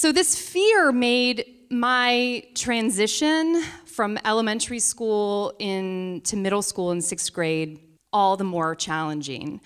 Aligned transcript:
So, 0.00 0.12
this 0.12 0.34
fear 0.34 0.92
made 0.92 1.44
my 1.68 2.42
transition 2.54 3.62
from 3.84 4.18
elementary 4.24 4.78
school 4.78 5.52
into 5.58 6.38
middle 6.38 6.62
school 6.62 6.90
in 6.90 7.02
sixth 7.02 7.30
grade 7.34 7.78
all 8.10 8.38
the 8.38 8.44
more 8.44 8.74
challenging. 8.74 9.60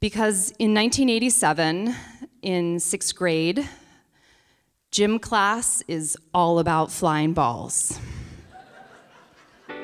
Because 0.00 0.50
in 0.58 0.74
1987, 0.74 1.94
in 2.42 2.80
sixth 2.80 3.14
grade, 3.14 3.68
gym 4.90 5.20
class 5.20 5.80
is 5.86 6.16
all 6.34 6.58
about 6.58 6.90
flying 6.90 7.32
balls. 7.32 8.00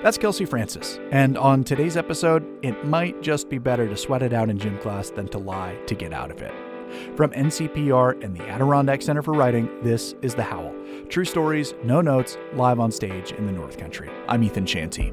That's 0.02 0.18
Kelsey 0.18 0.44
Francis. 0.44 0.98
And 1.12 1.38
on 1.38 1.62
today's 1.62 1.96
episode, 1.96 2.44
it 2.64 2.84
might 2.84 3.22
just 3.22 3.48
be 3.48 3.58
better 3.58 3.88
to 3.88 3.96
sweat 3.96 4.24
it 4.24 4.32
out 4.32 4.50
in 4.50 4.58
gym 4.58 4.76
class 4.79 5.10
than 5.10 5.29
to 5.29 5.38
lie 5.38 5.79
to 5.86 5.94
get 5.94 6.12
out 6.12 6.32
of 6.32 6.42
it. 6.42 6.71
From 7.16 7.30
NCPR 7.32 8.22
and 8.22 8.36
the 8.36 8.48
Adirondack 8.48 9.02
Center 9.02 9.22
for 9.22 9.34
Writing, 9.34 9.68
this 9.82 10.14
is 10.22 10.34
The 10.34 10.42
Howl. 10.42 10.74
True 11.09 11.24
stories, 11.24 11.74
no 11.84 12.01
notes, 12.01 12.37
live 12.55 12.80
on 12.80 12.91
stage 12.91 13.32
in 13.32 13.46
the 13.46 13.52
North 13.52 13.78
Country. 13.78 14.10
I'm 14.28 14.42
Ethan 14.42 14.66
Shanty. 14.66 15.12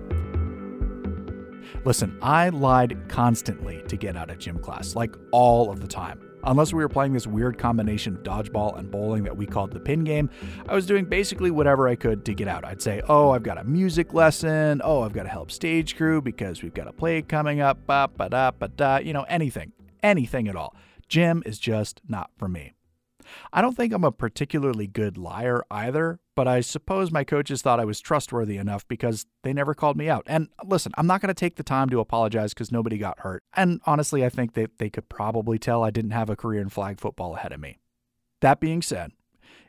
Listen, 1.85 2.17
I 2.21 2.49
lied 2.49 2.97
constantly 3.07 3.81
to 3.87 3.95
get 3.95 4.17
out 4.17 4.29
of 4.29 4.37
gym 4.37 4.59
class, 4.59 4.95
like 4.95 5.15
all 5.31 5.71
of 5.71 5.79
the 5.79 5.87
time. 5.87 6.19
Unless 6.43 6.73
we 6.73 6.81
were 6.81 6.89
playing 6.89 7.13
this 7.13 7.27
weird 7.27 7.57
combination 7.57 8.15
of 8.15 8.23
dodgeball 8.23 8.77
and 8.77 8.89
bowling 8.89 9.23
that 9.23 9.35
we 9.35 9.45
called 9.45 9.71
the 9.71 9.79
pin 9.79 10.03
game, 10.03 10.29
I 10.67 10.73
was 10.73 10.85
doing 10.85 11.05
basically 11.05 11.51
whatever 11.51 11.87
I 11.87 11.95
could 11.95 12.23
to 12.25 12.33
get 12.33 12.47
out. 12.47 12.63
I'd 12.63 12.81
say, 12.81 13.01
oh, 13.09 13.31
I've 13.31 13.43
got 13.43 13.57
a 13.57 13.63
music 13.63 14.13
lesson. 14.13 14.81
Oh, 14.83 15.01
I've 15.01 15.13
got 15.13 15.23
to 15.23 15.29
help 15.29 15.51
stage 15.51 15.97
crew 15.97 16.21
because 16.21 16.63
we've 16.63 16.73
got 16.73 16.87
a 16.87 16.93
play 16.93 17.21
coming 17.21 17.59
up. 17.59 17.85
Ba, 17.85 18.09
ba, 18.15 18.29
da, 18.29 18.51
ba, 18.51 18.69
da. 18.69 18.97
You 18.97 19.11
know, 19.11 19.23
anything, 19.23 19.73
anything 20.01 20.47
at 20.47 20.55
all. 20.55 20.75
Gym 21.09 21.43
is 21.45 21.59
just 21.59 22.01
not 22.07 22.29
for 22.37 22.47
me. 22.47 22.73
I 23.51 23.61
don't 23.61 23.75
think 23.75 23.93
I'm 23.93 24.03
a 24.03 24.11
particularly 24.11 24.87
good 24.87 25.17
liar 25.17 25.63
either, 25.69 26.19
but 26.35 26.47
I 26.47 26.61
suppose 26.61 27.11
my 27.11 27.23
coaches 27.23 27.61
thought 27.61 27.79
I 27.79 27.85
was 27.85 27.99
trustworthy 27.99 28.57
enough 28.57 28.87
because 28.87 29.25
they 29.43 29.53
never 29.53 29.73
called 29.73 29.97
me 29.97 30.09
out. 30.09 30.23
And 30.25 30.47
listen, 30.63 30.93
I'm 30.97 31.07
not 31.07 31.21
going 31.21 31.27
to 31.27 31.33
take 31.33 31.55
the 31.55 31.63
time 31.63 31.89
to 31.89 31.99
apologize 31.99 32.53
because 32.53 32.71
nobody 32.71 32.97
got 32.97 33.19
hurt. 33.19 33.43
And 33.53 33.81
honestly, 33.85 34.23
I 34.23 34.29
think 34.29 34.53
that 34.53 34.77
they 34.77 34.89
could 34.89 35.09
probably 35.09 35.59
tell 35.59 35.83
I 35.83 35.91
didn't 35.91 36.11
have 36.11 36.29
a 36.29 36.35
career 36.35 36.61
in 36.61 36.69
flag 36.69 36.99
football 36.99 37.35
ahead 37.35 37.51
of 37.51 37.59
me. 37.59 37.79
That 38.41 38.59
being 38.59 38.81
said, 38.81 39.11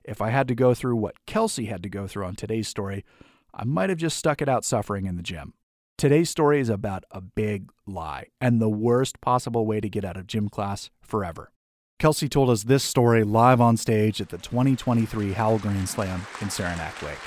if 0.04 0.22
I 0.22 0.30
had 0.30 0.48
to 0.48 0.54
go 0.54 0.75
through 0.75 0.97
what 0.97 1.27
Kelsey 1.27 1.66
had 1.66 1.82
to 1.82 1.88
go 1.88 2.06
through 2.06 2.25
on 2.25 2.36
today's 2.36 2.69
story, 2.69 3.04
I 3.52 3.64
might 3.64 3.91
have 3.91 3.98
just 3.98 4.16
stuck 4.16 4.41
it 4.41 4.48
out 4.48 4.64
suffering 4.64 5.06
in 5.06 5.16
the 5.16 5.22
gym. 5.22 5.54
Today's 6.01 6.31
story 6.31 6.61
is 6.61 6.70
about 6.70 7.05
a 7.11 7.20
big 7.20 7.70
lie 7.87 8.29
and 8.41 8.59
the 8.59 8.70
worst 8.70 9.20
possible 9.20 9.67
way 9.67 9.83
to 9.83 9.89
get 9.91 10.03
out 10.03 10.17
of 10.17 10.27
gym 10.27 10.48
class 10.48 10.89
forever. 11.03 11.53
Kelsey 11.98 12.27
told 12.27 12.48
us 12.48 12.62
this 12.62 12.83
story 12.83 13.23
live 13.23 13.61
on 13.61 13.77
stage 13.77 14.19
at 14.19 14.31
the 14.31 14.39
2023 14.39 15.33
Howl 15.33 15.59
Grand 15.59 15.91
Slam 15.91 16.25
in 16.41 16.48
Saranac 16.48 17.03
Lake. 17.03 17.19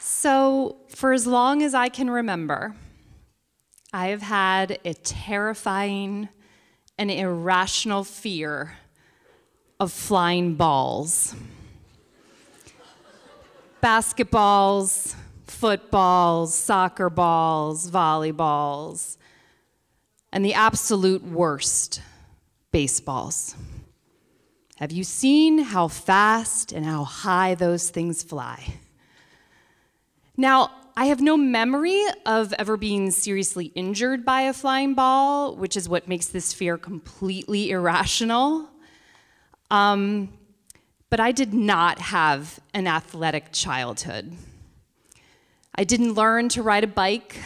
So, 0.00 0.78
for 0.88 1.12
as 1.12 1.28
long 1.28 1.62
as 1.62 1.74
I 1.74 1.88
can 1.88 2.10
remember, 2.10 2.74
I 3.92 4.08
have 4.08 4.22
had 4.22 4.80
a 4.84 4.94
terrifying 4.94 6.28
and 6.98 7.08
irrational 7.08 8.02
fear 8.02 8.78
of 9.78 9.92
flying 9.92 10.56
balls. 10.56 11.36
Basketballs, 13.80 15.14
footballs, 15.46 16.54
soccer 16.54 17.10
balls, 17.10 17.90
volleyballs, 17.90 19.16
and 20.32 20.44
the 20.44 20.54
absolute 20.54 21.22
worst, 21.24 22.00
baseballs. 22.72 23.54
Have 24.76 24.90
you 24.90 25.04
seen 25.04 25.58
how 25.58 25.88
fast 25.88 26.72
and 26.72 26.84
how 26.84 27.04
high 27.04 27.54
those 27.54 27.90
things 27.90 28.22
fly? 28.22 28.74
Now, 30.36 30.70
I 30.96 31.06
have 31.06 31.20
no 31.20 31.36
memory 31.36 32.00
of 32.26 32.52
ever 32.54 32.76
being 32.76 33.10
seriously 33.10 33.66
injured 33.74 34.24
by 34.24 34.42
a 34.42 34.52
flying 34.52 34.94
ball, 34.94 35.56
which 35.56 35.76
is 35.76 35.88
what 35.88 36.08
makes 36.08 36.26
this 36.26 36.52
fear 36.52 36.76
completely 36.78 37.70
irrational. 37.70 38.68
Um, 39.70 40.32
but 41.10 41.20
I 41.20 41.32
did 41.32 41.54
not 41.54 41.98
have 41.98 42.58
an 42.74 42.86
athletic 42.86 43.46
childhood. 43.52 44.32
I 45.76 45.82
didn't 45.82 46.14
learn 46.14 46.48
to 46.50 46.62
ride 46.62 46.84
a 46.84 46.86
bike 46.86 47.36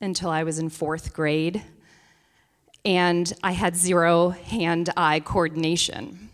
until 0.00 0.30
I 0.30 0.44
was 0.44 0.60
in 0.60 0.68
fourth 0.68 1.12
grade, 1.12 1.60
and 2.84 3.32
I 3.42 3.50
had 3.50 3.74
zero 3.74 4.28
hand 4.28 4.90
eye 4.96 5.18
coordination. 5.18 6.28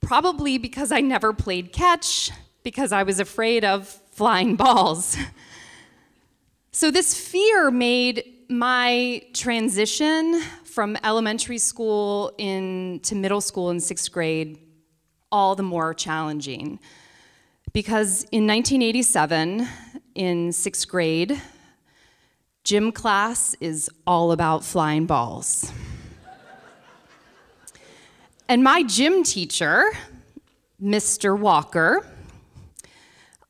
Probably 0.00 0.58
because 0.58 0.92
I 0.92 1.00
never 1.00 1.32
played 1.32 1.72
catch, 1.72 2.30
because 2.62 2.92
I 2.92 3.02
was 3.02 3.18
afraid 3.18 3.64
of 3.64 3.88
flying 4.12 4.54
balls. 4.64 5.16
so, 6.70 6.92
this 6.92 7.18
fear 7.18 7.72
made 7.72 8.24
my 8.48 9.22
transition 9.32 10.40
from 10.62 10.96
elementary 11.02 11.58
school 11.58 12.32
into 12.38 13.16
middle 13.16 13.40
school 13.40 13.70
in 13.70 13.80
sixth 13.80 14.12
grade 14.12 14.60
all 15.32 15.56
the 15.56 15.64
more 15.64 15.94
challenging. 15.94 16.78
Because 17.72 18.22
in 18.30 18.46
1987, 18.46 19.66
in 20.14 20.52
sixth 20.52 20.88
grade, 20.88 21.40
gym 22.62 22.92
class 22.92 23.56
is 23.60 23.90
all 24.06 24.32
about 24.32 24.64
flying 24.64 25.06
balls. 25.06 25.72
and 28.48 28.62
my 28.62 28.82
gym 28.82 29.24
teacher, 29.24 29.90
Mr. 30.82 31.38
Walker, 31.38 32.06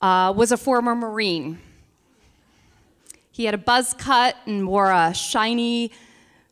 uh, 0.01 0.33
was 0.35 0.53
a 0.53 0.57
former 0.57 0.95
Marine. 0.95 1.59
He 3.31 3.45
had 3.45 3.55
a 3.55 3.59
buzz 3.59 3.95
cut 3.95 4.37
and 4.47 4.67
wore 4.67 4.91
a 4.91 5.13
shiny 5.13 5.93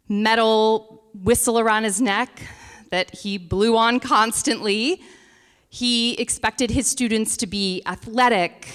metal 0.08 1.02
whistle 1.22 1.58
around 1.58 1.84
his 1.84 2.00
neck 2.00 2.42
that 2.90 3.14
he 3.14 3.38
blew 3.38 3.76
on 3.76 4.00
constantly 4.00 5.02
he 5.74 6.12
expected 6.20 6.70
his 6.70 6.86
students 6.86 7.34
to 7.38 7.46
be 7.46 7.80
athletic 7.86 8.68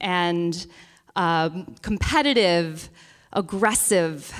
and 0.00 0.68
um, 1.16 1.74
competitive, 1.82 2.88
aggressive. 3.32 4.32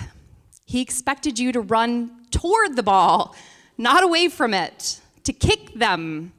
He 0.67 0.81
expected 0.81 1.37
you 1.37 1.51
to 1.51 1.61
run 1.61 2.13
toward 2.31 2.77
the 2.77 2.85
ball, 2.85 3.35
not 3.77 4.05
away 4.05 4.29
from 4.29 4.55
it, 4.55 5.01
to 5.25 5.33
kick 5.33 5.75
them, 5.75 6.33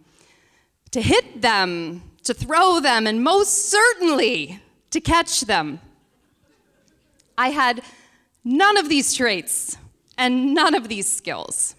to 0.91 1.01
hit 1.01 1.41
them, 1.41 2.01
to 2.23 2.33
throw 2.33 2.79
them, 2.79 3.05
and 3.05 3.21
most 3.21 3.69
certainly 3.69 4.61
to 4.91 5.01
catch 5.01 5.41
them. 5.41 5.81
I 7.37 7.49
had 7.49 7.81
none 8.45 8.77
of 8.77 8.87
these 8.87 9.13
traits 9.13 9.75
and 10.17 10.53
none 10.53 10.75
of 10.75 10.87
these 10.87 11.11
skills. 11.11 11.75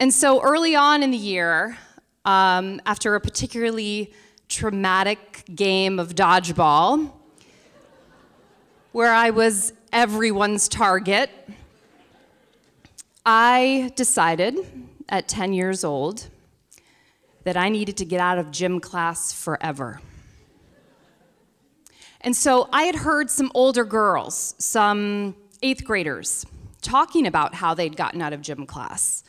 And 0.00 0.12
so 0.12 0.42
early 0.42 0.74
on 0.74 1.04
in 1.04 1.12
the 1.12 1.16
year, 1.16 1.78
um, 2.26 2.80
after 2.84 3.14
a 3.14 3.20
particularly 3.20 4.12
traumatic 4.48 5.44
game 5.54 5.98
of 5.98 6.14
dodgeball 6.14 7.12
where 8.92 9.12
I 9.12 9.30
was 9.30 9.72
everyone's 9.92 10.68
target. 10.68 11.30
I 13.24 13.92
decided 13.96 14.56
at 15.08 15.28
10 15.28 15.52
years 15.52 15.84
old 15.84 16.28
that 17.44 17.56
I 17.56 17.68
needed 17.68 17.96
to 17.98 18.04
get 18.04 18.20
out 18.20 18.38
of 18.38 18.50
gym 18.50 18.80
class 18.80 19.32
forever. 19.32 20.00
And 22.20 22.34
so 22.34 22.68
I 22.72 22.84
had 22.84 22.96
heard 22.96 23.30
some 23.30 23.52
older 23.54 23.84
girls, 23.84 24.56
some 24.58 25.36
eighth 25.62 25.84
graders, 25.84 26.44
talking 26.82 27.26
about 27.26 27.54
how 27.54 27.74
they'd 27.74 27.96
gotten 27.96 28.20
out 28.20 28.32
of 28.32 28.40
gym 28.40 28.66
class 28.66 29.22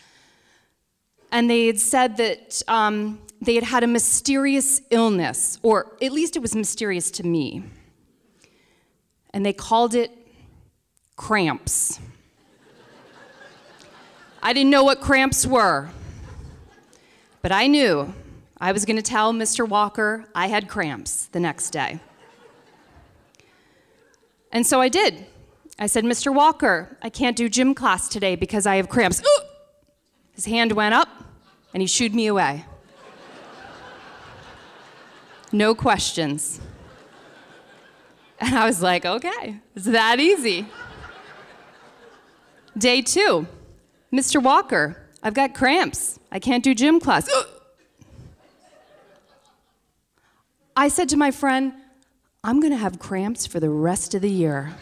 and 1.31 1.49
they 1.49 1.67
had 1.67 1.79
said 1.79 2.17
that 2.17 2.61
um, 2.67 3.19
they 3.41 3.55
had 3.55 3.63
had 3.63 3.83
a 3.83 3.87
mysterious 3.87 4.81
illness, 4.89 5.59
or 5.61 5.95
at 6.01 6.11
least 6.11 6.35
it 6.35 6.39
was 6.39 6.55
mysterious 6.55 7.11
to 7.11 7.23
me. 7.23 7.63
And 9.31 9.45
they 9.45 9.53
called 9.53 9.93
it 9.93 10.11
cramps. 11.15 11.99
I 14.41 14.53
didn't 14.53 14.69
know 14.69 14.83
what 14.83 15.01
cramps 15.01 15.45
were, 15.45 15.89
but 17.41 17.51
I 17.51 17.67
knew 17.67 18.13
I 18.59 18.71
was 18.71 18.85
going 18.85 18.95
to 18.95 19.03
tell 19.03 19.33
Mr. 19.33 19.67
Walker 19.67 20.25
I 20.33 20.47
had 20.47 20.67
cramps 20.67 21.25
the 21.25 21.39
next 21.39 21.71
day. 21.71 21.99
And 24.51 24.65
so 24.65 24.79
I 24.79 24.89
did. 24.89 25.25
I 25.77 25.87
said, 25.87 26.03
Mr. 26.03 26.33
Walker, 26.33 26.97
I 27.03 27.09
can't 27.09 27.35
do 27.35 27.49
gym 27.49 27.75
class 27.75 28.07
today 28.07 28.35
because 28.35 28.65
I 28.65 28.77
have 28.77 28.89
cramps. 28.89 29.21
Ooh! 29.21 29.46
His 30.37 30.45
hand 30.45 30.71
went 30.73 30.93
up 30.93 31.09
and 31.73 31.81
he 31.81 31.87
shooed 31.87 32.13
me 32.13 32.27
away. 32.27 32.63
No 35.51 35.73
questions. 35.73 36.61
And 38.39 38.53
I 38.53 38.67
was 38.67 38.83
like, 38.83 39.03
okay, 39.03 39.59
it's 39.75 39.85
that 39.85 40.19
easy. 40.19 40.67
Day 42.77 43.01
two, 43.01 43.47
Mr. 44.13 44.41
Walker, 44.41 45.07
I've 45.23 45.33
got 45.33 45.55
cramps. 45.55 46.19
I 46.31 46.37
can't 46.37 46.63
do 46.63 46.75
gym 46.75 46.99
class. 46.99 47.27
I 50.75 50.87
said 50.87 51.09
to 51.09 51.17
my 51.17 51.31
friend, 51.31 51.73
I'm 52.43 52.59
going 52.59 52.73
to 52.73 52.77
have 52.77 52.99
cramps 52.99 53.47
for 53.47 53.59
the 53.59 53.71
rest 53.71 54.13
of 54.13 54.21
the 54.21 54.29
year. 54.29 54.75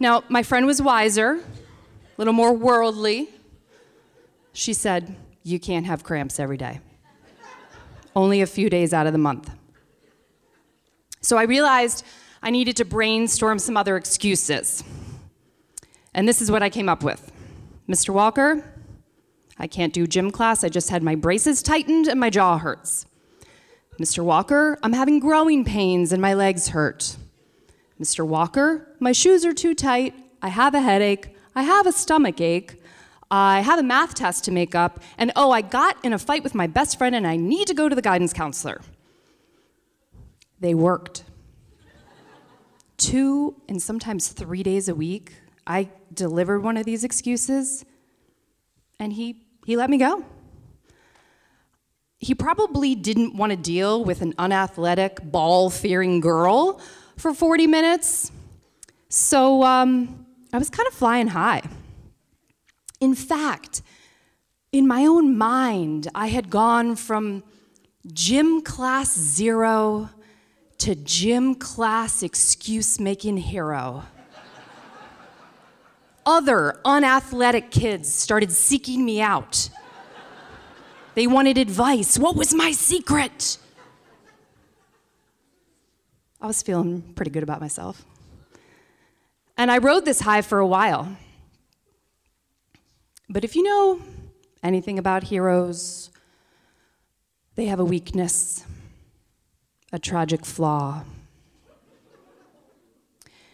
now, 0.00 0.24
my 0.28 0.42
friend 0.42 0.66
was 0.66 0.82
wiser, 0.82 1.38
a 2.16 2.20
little 2.20 2.32
more 2.32 2.52
worldly. 2.52 3.28
She 4.52 4.72
said, 4.72 5.16
You 5.42 5.58
can't 5.58 5.86
have 5.86 6.04
cramps 6.04 6.38
every 6.38 6.56
day, 6.56 6.80
only 8.14 8.40
a 8.40 8.46
few 8.46 8.70
days 8.70 8.94
out 8.94 9.06
of 9.06 9.12
the 9.12 9.18
month. 9.18 9.50
So 11.20 11.36
I 11.36 11.44
realized 11.44 12.04
I 12.42 12.50
needed 12.50 12.76
to 12.76 12.84
brainstorm 12.84 13.58
some 13.58 13.76
other 13.76 13.96
excuses. 13.96 14.84
And 16.12 16.28
this 16.28 16.40
is 16.40 16.50
what 16.50 16.62
I 16.62 16.70
came 16.70 16.88
up 16.88 17.02
with 17.02 17.32
Mr. 17.88 18.10
Walker, 18.10 18.64
I 19.58 19.66
can't 19.66 19.92
do 19.92 20.06
gym 20.06 20.30
class. 20.30 20.64
I 20.64 20.68
just 20.68 20.90
had 20.90 21.02
my 21.02 21.14
braces 21.14 21.62
tightened 21.62 22.08
and 22.08 22.18
my 22.18 22.30
jaw 22.30 22.58
hurts. 22.58 23.06
Mr. 24.00 24.24
Walker, 24.24 24.78
I'm 24.82 24.92
having 24.92 25.20
growing 25.20 25.64
pains 25.64 26.12
and 26.12 26.20
my 26.20 26.34
legs 26.34 26.68
hurt. 26.68 27.16
Mr. 28.00 28.26
Walker, 28.26 28.88
my 28.98 29.12
shoes 29.12 29.44
are 29.44 29.52
too 29.52 29.74
tight. 29.74 30.14
I 30.42 30.48
have 30.48 30.74
a 30.74 30.80
headache. 30.80 31.36
I 31.54 31.62
have 31.62 31.86
a 31.86 31.92
stomach 31.92 32.40
ache. 32.40 32.80
I 33.30 33.60
have 33.60 33.78
a 33.78 33.82
math 33.82 34.14
test 34.14 34.44
to 34.44 34.50
make 34.50 34.74
up. 34.74 35.02
And 35.18 35.32
oh, 35.36 35.50
I 35.50 35.60
got 35.60 35.96
in 36.04 36.12
a 36.12 36.18
fight 36.18 36.42
with 36.44 36.54
my 36.54 36.66
best 36.66 36.98
friend 36.98 37.14
and 37.14 37.26
I 37.26 37.36
need 37.36 37.66
to 37.68 37.74
go 37.74 37.88
to 37.88 37.94
the 37.94 38.02
guidance 38.02 38.32
counselor. 38.32 38.80
They 40.60 40.74
worked. 40.74 41.24
Two 42.96 43.56
and 43.68 43.82
sometimes 43.82 44.28
three 44.28 44.62
days 44.62 44.88
a 44.88 44.94
week, 44.94 45.34
I 45.66 45.88
delivered 46.12 46.62
one 46.62 46.76
of 46.76 46.86
these 46.86 47.04
excuses 47.04 47.84
and 49.00 49.12
he, 49.12 49.42
he 49.66 49.76
let 49.76 49.90
me 49.90 49.98
go. 49.98 50.24
He 52.18 52.34
probably 52.34 52.94
didn't 52.94 53.36
want 53.36 53.50
to 53.50 53.56
deal 53.56 54.04
with 54.04 54.22
an 54.22 54.32
unathletic, 54.38 55.20
ball 55.22 55.68
fearing 55.70 56.20
girl 56.20 56.80
for 57.16 57.34
40 57.34 57.66
minutes. 57.66 58.30
So 59.08 59.62
um, 59.62 60.24
I 60.54 60.58
was 60.58 60.70
kind 60.70 60.86
of 60.86 60.94
flying 60.94 61.26
high. 61.26 61.62
In 63.00 63.14
fact, 63.14 63.82
in 64.72 64.86
my 64.86 65.04
own 65.04 65.36
mind, 65.36 66.08
I 66.14 66.28
had 66.28 66.48
gone 66.48 66.96
from 66.96 67.42
gym 68.12 68.62
class 68.62 69.14
zero 69.14 70.08
to 70.78 70.94
gym 70.94 71.54
class 71.54 72.22
excuse 72.22 72.98
making 72.98 73.36
hero 73.36 74.04
other 76.26 76.80
unathletic 76.84 77.70
kids 77.70 78.12
started 78.12 78.50
seeking 78.50 79.04
me 79.04 79.20
out. 79.20 79.68
They 81.14 81.26
wanted 81.26 81.58
advice. 81.58 82.18
What 82.18 82.36
was 82.36 82.54
my 82.54 82.72
secret? 82.72 83.58
I 86.40 86.46
was 86.46 86.62
feeling 86.62 87.02
pretty 87.14 87.30
good 87.30 87.42
about 87.42 87.60
myself. 87.60 88.04
And 89.56 89.70
I 89.70 89.78
rode 89.78 90.04
this 90.04 90.20
high 90.20 90.42
for 90.42 90.58
a 90.58 90.66
while. 90.66 91.16
But 93.28 93.44
if 93.44 93.54
you 93.56 93.62
know 93.62 94.02
anything 94.62 94.98
about 94.98 95.24
heroes, 95.24 96.10
they 97.54 97.66
have 97.66 97.80
a 97.80 97.84
weakness, 97.84 98.64
a 99.92 99.98
tragic 99.98 100.44
flaw. 100.44 101.04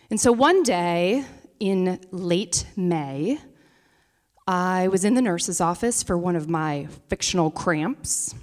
And 0.08 0.20
so 0.20 0.32
one 0.32 0.62
day, 0.62 1.24
in 1.60 2.00
late 2.10 2.66
May, 2.76 3.38
I 4.46 4.88
was 4.88 5.04
in 5.04 5.14
the 5.14 5.22
nurse's 5.22 5.60
office 5.60 6.02
for 6.02 6.18
one 6.18 6.34
of 6.34 6.48
my 6.48 6.88
fictional 7.08 7.50
cramps. 7.50 8.34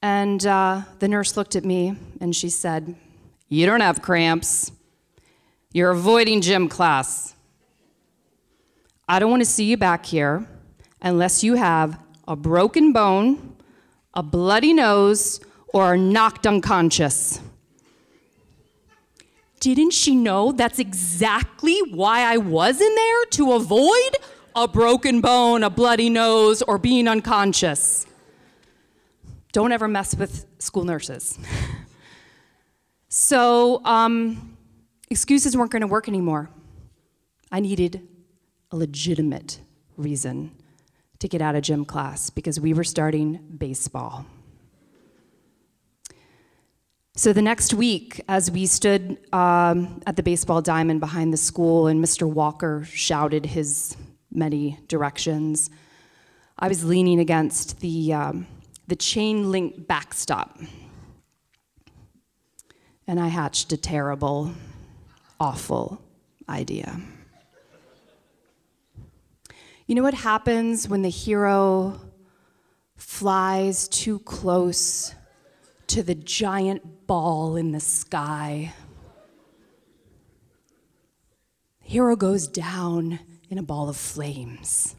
And 0.00 0.46
uh, 0.46 0.82
the 1.00 1.08
nurse 1.08 1.36
looked 1.36 1.54
at 1.56 1.64
me 1.64 1.96
and 2.20 2.34
she 2.34 2.48
said, 2.48 2.94
You 3.48 3.66
don't 3.66 3.80
have 3.80 4.00
cramps. 4.00 4.72
You're 5.74 5.90
avoiding 5.90 6.42
gym 6.42 6.68
class. 6.68 7.34
I 9.08 9.18
don't 9.18 9.30
want 9.30 9.40
to 9.40 9.48
see 9.48 9.64
you 9.64 9.78
back 9.78 10.04
here 10.04 10.46
unless 11.00 11.42
you 11.42 11.54
have 11.54 11.98
a 12.28 12.36
broken 12.36 12.92
bone, 12.92 13.56
a 14.12 14.22
bloody 14.22 14.74
nose, 14.74 15.40
or 15.72 15.84
are 15.84 15.96
knocked 15.96 16.46
unconscious. 16.46 17.40
Didn't 19.60 19.92
she 19.92 20.14
know 20.14 20.52
that's 20.52 20.78
exactly 20.78 21.78
why 21.90 22.20
I 22.20 22.36
was 22.36 22.80
in 22.80 22.94
there? 22.94 23.24
To 23.30 23.52
avoid 23.52 24.16
a 24.54 24.68
broken 24.68 25.22
bone, 25.22 25.62
a 25.62 25.70
bloody 25.70 26.10
nose, 26.10 26.60
or 26.60 26.76
being 26.76 27.08
unconscious. 27.08 28.06
Don't 29.52 29.72
ever 29.72 29.88
mess 29.88 30.14
with 30.14 30.44
school 30.58 30.84
nurses. 30.84 31.38
so, 33.08 33.82
um, 33.84 34.51
excuses 35.12 35.56
weren't 35.56 35.70
going 35.70 35.82
to 35.82 35.86
work 35.86 36.08
anymore. 36.08 36.48
I 37.52 37.60
needed 37.60 38.08
a 38.70 38.76
legitimate 38.76 39.60
reason 39.96 40.50
to 41.18 41.28
get 41.28 41.42
out 41.42 41.54
of 41.54 41.62
gym 41.62 41.84
class 41.84 42.30
because 42.30 42.58
we 42.58 42.72
were 42.72 42.82
starting 42.82 43.38
baseball. 43.58 44.24
So 47.14 47.34
the 47.34 47.42
next 47.42 47.74
week, 47.74 48.22
as 48.26 48.50
we 48.50 48.64
stood 48.64 49.18
um, 49.34 50.00
at 50.06 50.16
the 50.16 50.22
baseball 50.22 50.62
diamond 50.62 51.00
behind 51.00 51.30
the 51.30 51.36
school 51.36 51.88
and 51.88 52.02
Mr. 52.02 52.26
Walker 52.26 52.82
shouted 52.90 53.44
his 53.44 53.94
many 54.30 54.78
directions, 54.88 55.68
I 56.58 56.68
was 56.68 56.86
leaning 56.86 57.20
against 57.20 57.80
the, 57.80 58.14
um, 58.14 58.46
the 58.88 58.96
chain 58.96 59.52
link 59.52 59.86
backstop. 59.86 60.58
And 63.06 63.20
I 63.20 63.28
hatched 63.28 63.74
a 63.74 63.76
terrible, 63.76 64.52
awful 65.42 66.00
idea. 66.48 67.00
You 69.88 69.96
know 69.96 70.04
what 70.04 70.14
happens 70.14 70.88
when 70.88 71.02
the 71.02 71.10
hero 71.10 72.00
flies 72.94 73.88
too 73.88 74.20
close 74.20 75.16
to 75.88 76.04
the 76.04 76.14
giant 76.14 77.08
ball 77.08 77.56
in 77.56 77.72
the 77.72 77.80
sky. 77.80 78.72
The 81.82 81.88
hero 81.88 82.14
goes 82.14 82.46
down 82.46 83.18
in 83.50 83.58
a 83.58 83.64
ball 83.64 83.88
of 83.88 83.96
flames. 83.96 84.94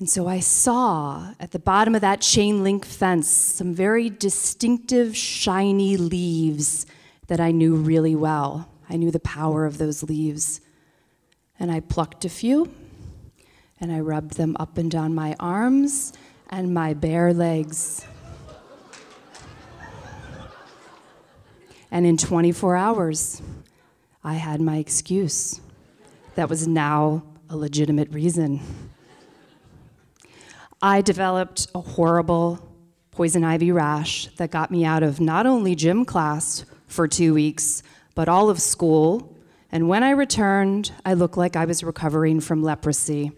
And 0.00 0.10
so 0.10 0.26
I 0.26 0.40
saw 0.40 1.34
at 1.38 1.52
the 1.52 1.60
bottom 1.60 1.94
of 1.94 2.00
that 2.00 2.20
chain 2.20 2.64
link 2.64 2.84
fence 2.84 3.28
some 3.28 3.74
very 3.74 4.10
distinctive, 4.10 5.16
shiny 5.16 5.96
leaves 5.96 6.84
that 7.30 7.38
I 7.38 7.52
knew 7.52 7.76
really 7.76 8.16
well. 8.16 8.68
I 8.88 8.96
knew 8.96 9.12
the 9.12 9.20
power 9.20 9.64
of 9.64 9.78
those 9.78 10.02
leaves. 10.02 10.60
And 11.60 11.70
I 11.70 11.78
plucked 11.78 12.24
a 12.24 12.28
few 12.28 12.74
and 13.80 13.92
I 13.92 14.00
rubbed 14.00 14.36
them 14.36 14.56
up 14.58 14.76
and 14.78 14.90
down 14.90 15.14
my 15.14 15.36
arms 15.38 16.12
and 16.48 16.74
my 16.74 16.92
bare 16.92 17.32
legs. 17.32 18.04
And 21.92 22.04
in 22.04 22.16
24 22.16 22.74
hours, 22.74 23.40
I 24.24 24.34
had 24.34 24.60
my 24.60 24.78
excuse. 24.78 25.60
That 26.34 26.48
was 26.48 26.66
now 26.66 27.22
a 27.48 27.56
legitimate 27.56 28.12
reason. 28.12 28.58
I 30.82 31.00
developed 31.00 31.68
a 31.76 31.80
horrible 31.80 32.58
poison 33.12 33.44
ivy 33.44 33.70
rash 33.70 34.26
that 34.38 34.50
got 34.50 34.72
me 34.72 34.84
out 34.84 35.04
of 35.04 35.20
not 35.20 35.46
only 35.46 35.76
gym 35.76 36.04
class 36.04 36.64
for 36.90 37.06
two 37.06 37.32
weeks, 37.32 37.82
but 38.14 38.28
all 38.28 38.50
of 38.50 38.60
school. 38.60 39.36
And 39.72 39.88
when 39.88 40.02
I 40.02 40.10
returned, 40.10 40.92
I 41.06 41.14
looked 41.14 41.36
like 41.36 41.56
I 41.56 41.64
was 41.64 41.84
recovering 41.84 42.40
from 42.40 42.62
leprosy. 42.62 43.32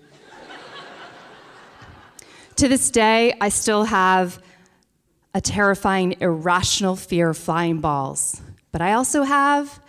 to 2.56 2.68
this 2.68 2.90
day, 2.90 3.34
I 3.40 3.50
still 3.50 3.84
have 3.84 4.42
a 5.34 5.40
terrifying, 5.40 6.16
irrational 6.20 6.96
fear 6.96 7.30
of 7.30 7.38
flying 7.38 7.80
balls. 7.80 8.40
But 8.70 8.80
I 8.80 8.94
also 8.94 9.22
have 9.22 9.80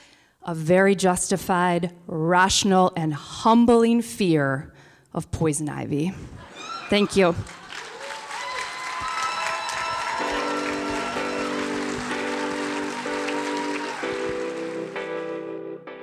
a 0.43 0.53
very 0.53 0.95
justified, 0.95 1.93
rational, 2.05 2.91
and 2.97 3.13
humbling 3.13 4.01
fear 4.01 4.73
of 5.13 5.31
poison 5.31 5.69
ivy. 5.69 6.13
Thank 6.89 7.15
you. 7.15 7.33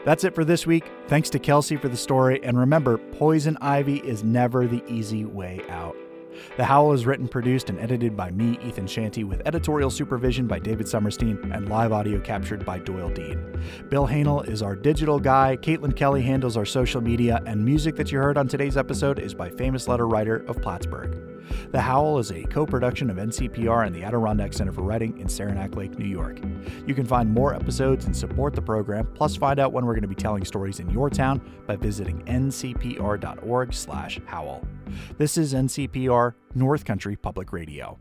That's 0.05 0.25
it 0.25 0.35
for 0.35 0.45
this 0.45 0.67
week. 0.67 0.91
Thanks 1.09 1.29
to 1.31 1.39
Kelsey 1.39 1.77
for 1.77 1.89
the 1.89 1.97
story. 1.97 2.43
And 2.43 2.59
remember, 2.59 2.97
poison 2.99 3.59
ivy 3.61 3.99
is 3.99 4.25
never 4.25 4.67
the 4.67 4.83
easy 4.89 5.25
way 5.25 5.61
out. 5.69 5.97
The 6.57 6.65
Howl 6.65 6.93
is 6.93 7.05
written, 7.05 7.29
produced, 7.29 7.69
and 7.69 7.79
edited 7.79 8.17
by 8.17 8.31
me, 8.31 8.59
Ethan 8.65 8.87
Shanty, 8.87 9.25
with 9.25 9.43
editorial 9.45 9.91
supervision 9.91 10.47
by 10.47 10.59
David 10.59 10.87
Sommerstein 10.87 11.53
and 11.55 11.69
live 11.69 11.93
audio 11.93 12.19
captured 12.19 12.65
by 12.65 12.79
Doyle 12.79 13.11
Dean. 13.11 13.63
Bill 13.91 14.07
Hanel 14.07 14.49
is 14.49 14.63
our 14.63 14.75
digital 14.75 15.19
guy, 15.19 15.59
Caitlin 15.61 15.95
Kelly 15.95 16.23
handles 16.23 16.57
our 16.57 16.65
social 16.65 17.01
media, 17.01 17.43
and 17.47 17.63
music 17.63 17.97
that 17.97 18.11
you 18.11 18.19
heard 18.19 18.39
on 18.39 18.49
today's 18.49 18.77
episode 18.77 19.19
is 19.19 19.35
by 19.35 19.51
famous 19.51 19.87
letter 19.87 20.09
writer 20.09 20.45
of 20.47 20.63
Plattsburgh. 20.63 21.40
The 21.71 21.81
Howl 21.81 22.19
is 22.19 22.33
a 22.33 22.43
co 22.45 22.67
production 22.67 23.09
of 23.11 23.17
NCPR 23.17 23.87
and 23.87 23.95
the 23.95 24.03
Adirondack 24.03 24.53
Center 24.53 24.73
for 24.73 24.83
Writing 24.83 25.17
in 25.19 25.29
Saranac 25.29 25.77
Lake, 25.77 25.97
New 25.99 26.07
York. 26.07 26.41
You 26.87 26.95
can 26.95 27.07
find 27.07 27.33
more 27.33 27.55
episodes 27.55 28.07
and 28.07 28.17
support 28.17 28.55
the 28.55 28.63
program, 28.63 29.07
plus 29.15 29.37
find 29.37 29.61
out 29.61 29.73
when 29.73 29.87
we're 29.87 29.95
going 29.95 30.03
to 30.03 30.09
be 30.09 30.15
telling 30.15 30.45
stories 30.45 30.81
in 30.81 30.91
your 30.91 31.11
town 31.11 31.41
by 31.67 31.77
visiting 31.77 32.23
ncpr.org/howl. 32.25 34.65
This 35.19 35.37
is 35.37 35.55
NCPR 35.55 36.35
North 36.55 36.85
Country 36.85 37.17
Public 37.17 37.53
Radio. 37.53 37.99